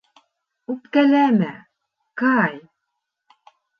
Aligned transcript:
Үпкәләмә, 0.73 1.49
Кай. 2.23 2.57